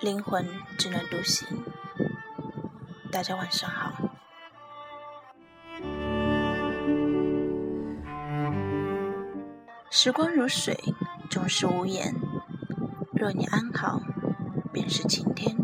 [0.00, 0.46] 灵魂
[0.78, 1.44] 只能独行。
[3.10, 3.92] 大家晚上好。
[9.90, 10.78] 时光如水，
[11.28, 12.14] 总是无言。
[13.12, 14.00] 若你安好，
[14.72, 15.56] 便是晴天。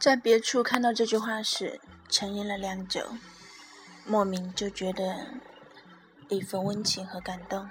[0.00, 3.06] 在别处看到这句话时，沉吟了良久，
[4.06, 5.26] 莫名就觉得
[6.30, 7.68] 一份温情和感动。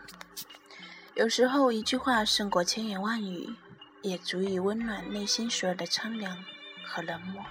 [1.16, 3.56] 有时候，一句话胜过千言万语，
[4.04, 6.46] 也足以温暖内心所有的苍凉
[6.86, 7.44] 和冷漠。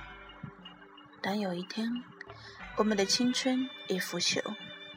[1.21, 2.05] 当有一天，
[2.77, 4.41] 我们的青春已腐朽，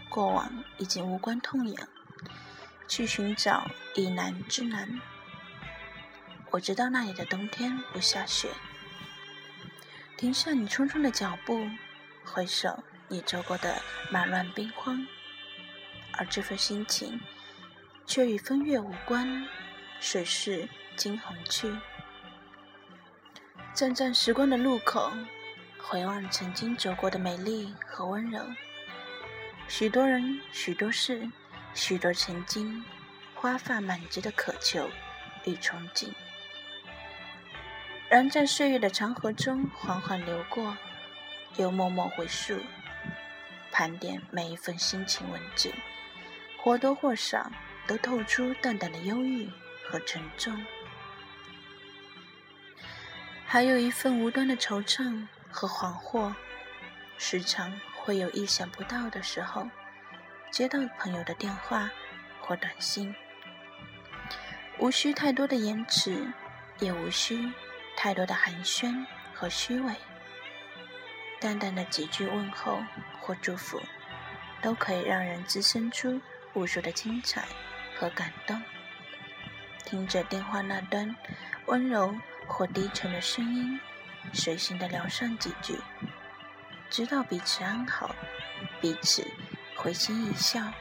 [0.10, 1.88] 过往已经无关痛痒，
[2.88, 5.02] 去寻找以南之南，
[6.52, 8.52] 我知道那里的冬天不下雪。
[10.22, 11.67] 停下你匆匆的脚步，
[12.23, 15.03] 回首你走过的马乱兵荒，
[16.11, 17.19] 而这份心情
[18.05, 19.48] 却与风月无关。
[19.99, 21.76] 水逝惊鸿去，
[23.73, 25.11] 站在时光的路口，
[25.80, 28.45] 回望曾经走过的美丽和温柔。
[29.67, 31.27] 许多人，许多事，
[31.73, 32.86] 许多曾经，
[33.33, 34.87] 花发满枝的渴求
[35.45, 36.10] 与憧憬。
[38.11, 40.76] 然在岁月的长河中缓缓流过，
[41.55, 42.60] 又默默回溯，
[43.72, 45.72] 盘点每一份心情文字，
[46.58, 47.49] 或多或少
[47.88, 49.49] 都透出淡淡的忧郁
[49.89, 50.61] 和沉重，
[53.45, 56.36] 还有一份无端的惆怅和惶惑。
[57.17, 59.70] 时常会有意想不到的时候，
[60.52, 61.89] 接到朋友的电话
[62.42, 63.16] 或短信，
[64.80, 66.28] 无需太多的言辞，
[66.82, 67.49] 也无需。
[67.96, 69.94] 太多的寒暄和虚伪，
[71.40, 72.80] 淡淡的几句问候
[73.20, 73.82] 或祝福，
[74.62, 76.20] 都可以让人滋生出
[76.54, 77.46] 无数的精彩
[77.98, 78.62] 和感动。
[79.86, 81.16] 听着电话那端
[81.66, 82.16] 温柔
[82.48, 83.80] 或低沉的声音，
[84.34, 85.78] 随性的聊上几句，
[86.90, 88.16] 知道彼此安好，
[88.80, 89.26] 彼此
[89.76, 90.72] 会心一笑，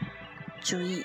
[0.63, 1.05] 注意。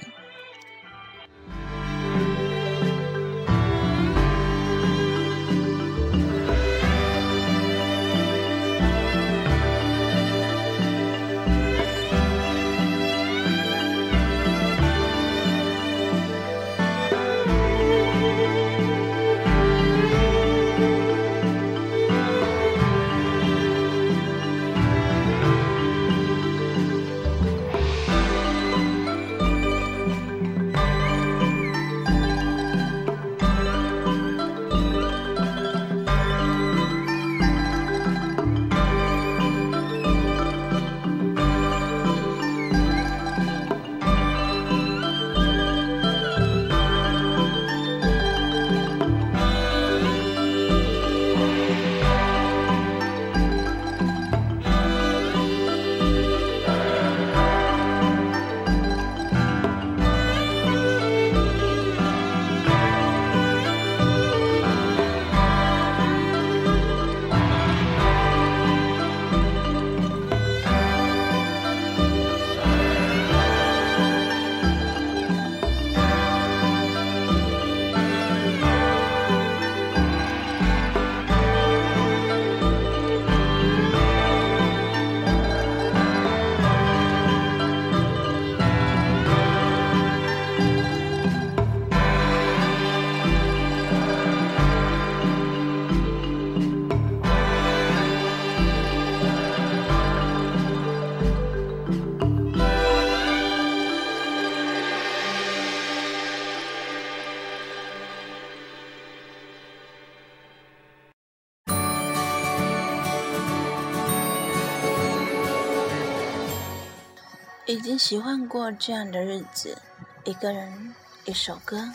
[117.67, 119.81] 已经习惯过这样的日子，
[120.23, 121.89] 一个人，一首歌，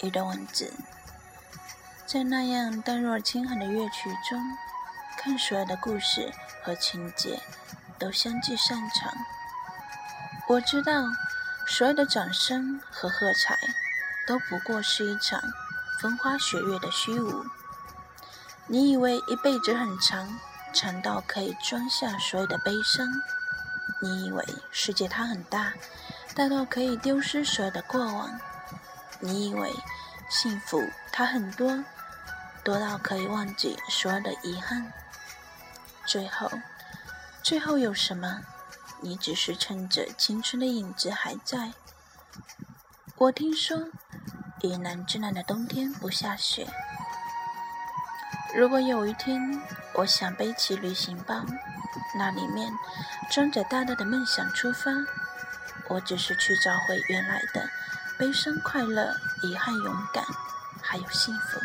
[0.00, 0.74] 一段文字，
[2.04, 4.38] 在那样淡若轻寒的乐曲中，
[5.16, 6.30] 看所有的故事
[6.62, 7.40] 和情节
[7.98, 9.10] 都相继散场。
[10.48, 11.04] 我知道，
[11.66, 13.56] 所有的掌声和喝彩，
[14.26, 15.40] 都不过是一场
[15.98, 17.46] 风花雪月的虚无。
[18.66, 20.38] 你以为一辈子很长，
[20.74, 23.06] 长到可以装下所有的悲伤。
[24.00, 25.74] 你以为世界它很大，
[26.34, 28.38] 大到可以丢失所有的过往；
[29.20, 29.70] 你以为
[30.28, 30.82] 幸福
[31.12, 31.84] 它很多，
[32.64, 34.92] 多到可以忘记所有的遗憾。
[36.06, 36.50] 最后，
[37.42, 38.40] 最后有什么？
[39.02, 41.72] 你只是趁着青春的影子还在。
[43.16, 43.88] 我听说，
[44.62, 46.66] 云南之南的冬天不下雪。
[48.54, 49.62] 如果有一天，
[49.94, 51.44] 我想背起旅行包。
[52.16, 52.72] 那里面
[53.30, 54.90] 装着大大的梦想，出发。
[55.88, 57.68] 我只是去找回原来的
[58.18, 60.24] 悲伤、快乐、遗憾、勇敢，
[60.82, 61.60] 还有幸福。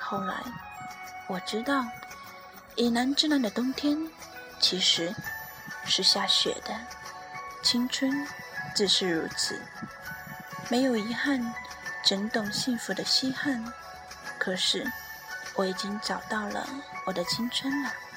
[0.00, 0.34] 后来
[1.26, 1.84] 我知道，
[2.76, 3.96] 以南至南的冬天
[4.60, 5.14] 其实
[5.84, 6.74] 是下雪的。
[7.62, 8.26] 青春
[8.74, 9.60] 自是如此，
[10.70, 11.52] 没有遗憾，
[12.04, 13.64] 怎懂幸福的稀罕？
[14.38, 14.90] 可是
[15.58, 16.64] 我已经找到了
[17.04, 18.07] 我的青春了。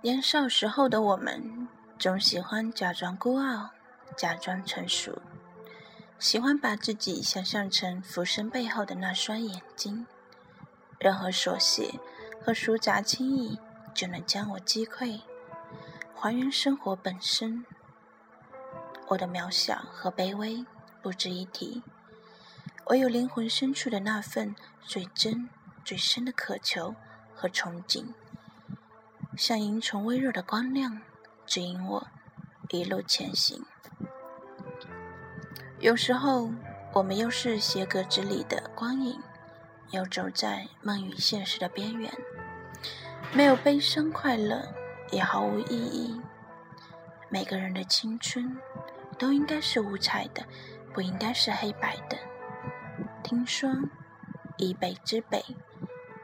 [0.00, 1.66] 年少时候的我们，
[1.98, 3.70] 总喜欢假装孤傲，
[4.16, 5.20] 假装成熟，
[6.20, 10.06] 喜欢把自己想象成浮生背后的那双眼睛。
[11.00, 11.98] 任何琐屑
[12.40, 13.58] 和俗杂，轻易
[13.92, 15.22] 就能将我击溃，
[16.14, 17.66] 还原生活本身。
[19.08, 20.64] 我的渺小和卑微
[21.02, 21.82] 不值一提，
[22.86, 25.48] 唯有灵魂深处的那份最真、
[25.84, 26.94] 最深的渴求
[27.34, 28.04] 和憧憬。
[29.38, 31.00] 像萤虫微弱的光亮，
[31.46, 32.08] 指引我
[32.70, 33.64] 一路前行。
[35.78, 36.50] 有时候，
[36.92, 39.16] 我们又是斜格子里的光影，
[39.90, 42.12] 游走在梦与现实的边缘，
[43.32, 44.74] 没有悲伤、快乐，
[45.12, 46.20] 也毫无意义。
[47.28, 48.58] 每个人的青春
[49.20, 50.44] 都应该是五彩的，
[50.92, 52.18] 不应该是黑白的。
[53.22, 53.70] 听说，
[54.56, 55.44] 以北之北，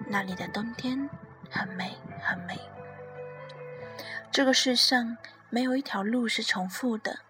[0.09, 1.09] 那里的冬天
[1.49, 2.59] 很美，很美。
[4.35, 5.17] 这个世上
[5.49, 7.21] 没有一条路是重复的，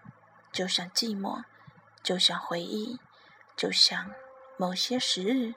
[0.51, 1.43] 就像寂寞，
[2.01, 2.99] 就像回忆，
[3.55, 4.09] 就像
[4.57, 5.53] 某些时日，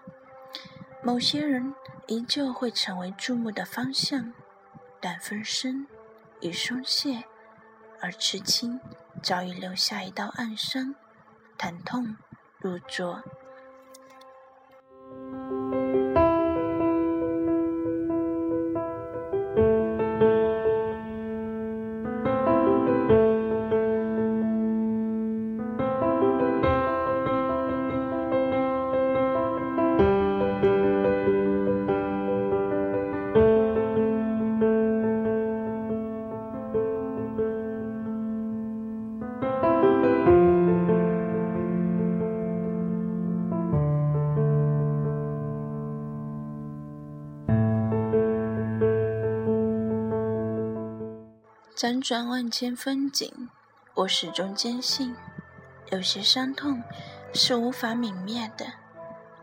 [1.03, 1.75] 某些人
[2.07, 4.35] 依旧会成为注目的方向，
[5.01, 5.87] 但分身
[6.41, 7.25] 已松懈，
[7.99, 8.79] 而痴情
[9.23, 10.95] 早已留下一道暗伤，
[11.57, 12.15] 疼痛
[12.59, 13.23] 如灼。
[51.79, 53.49] 辗转万千风景，
[53.95, 55.15] 我始终坚信，
[55.93, 56.83] 有些伤痛
[57.33, 58.67] 是无法泯灭的，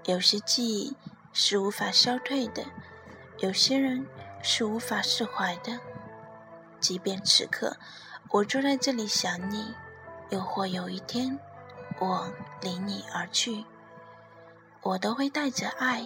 [0.03, 0.93] 有些记忆
[1.31, 2.65] 是无法消退的，
[3.37, 4.05] 有些人
[4.43, 5.79] 是无法释怀的。
[6.81, 7.77] 即便此刻
[8.31, 9.73] 我坐在这里想你，
[10.29, 11.39] 又或有一天
[11.99, 13.63] 我离你而去，
[14.81, 16.05] 我都会带着爱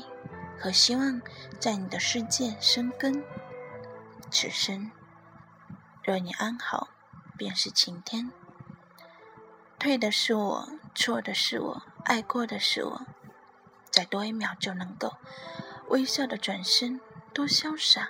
[0.59, 1.19] 和希望
[1.59, 3.24] 在你的世界生根。
[4.29, 4.91] 此生。
[6.10, 6.89] 若你安好，
[7.38, 8.32] 便是晴天。
[9.78, 13.06] 对的是我，错的是我，爱过的是我。
[13.92, 15.18] 再多一秒就能够
[15.89, 17.00] 微笑的转身，
[17.32, 18.10] 多潇洒，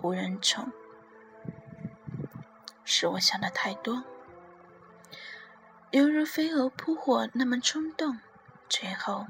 [0.00, 0.70] 无人宠。
[2.84, 4.04] 是我想的太多，
[5.90, 8.20] 犹如飞蛾扑火那么冲动。
[8.68, 9.26] 最后，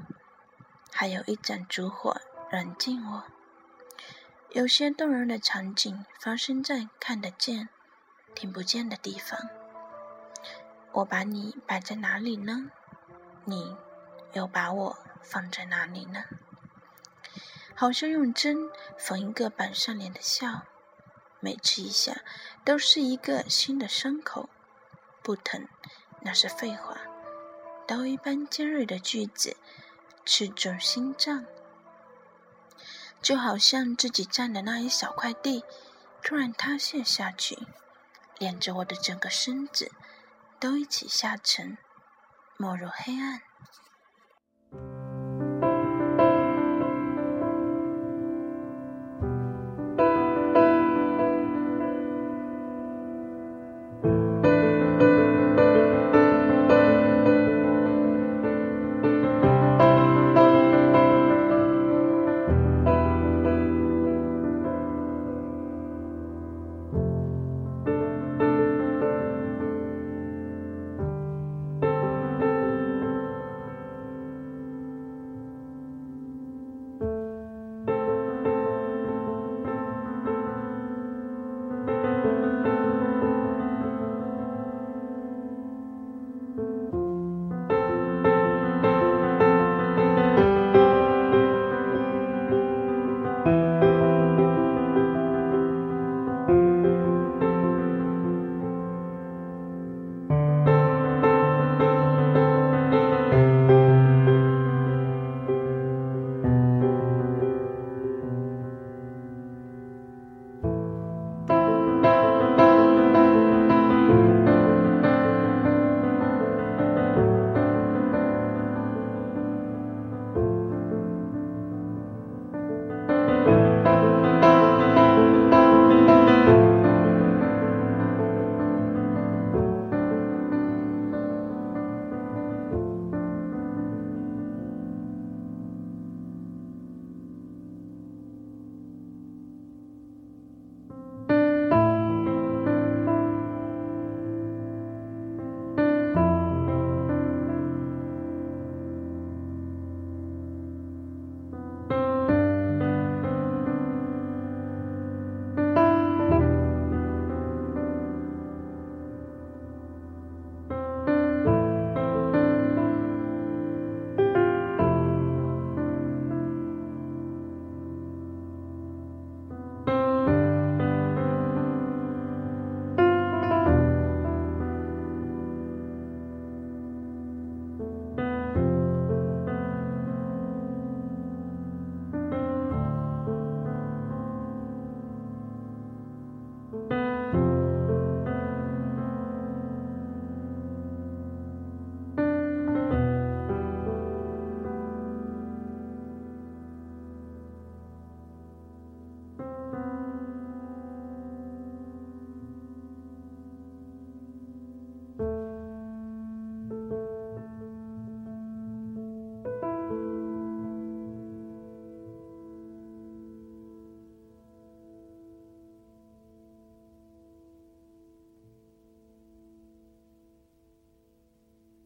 [0.91, 2.21] 还有一盏烛火
[2.51, 3.23] 燃尽我。
[4.51, 7.69] 有些动人的场景发生在看得见。
[8.35, 9.49] 听不见的地方，
[10.91, 12.69] 我把你摆在哪里呢？
[13.45, 13.77] 你
[14.33, 16.25] 又把我放在哪里呢？
[17.73, 20.63] 好像用针缝一个板上脸的笑，
[21.39, 22.21] 每次一下
[22.63, 24.49] 都是一个新的伤口。
[25.23, 25.67] 不疼，
[26.21, 26.97] 那是废话。
[27.87, 29.55] 刀一般尖锐的句子，
[30.25, 31.45] 刺中心脏，
[33.21, 35.63] 就好像自己占的那一小块地，
[36.21, 37.57] 突然塌陷下去。
[38.37, 39.91] 连着我的整个身子
[40.59, 41.77] 都一起下沉，
[42.57, 43.41] 没入黑暗。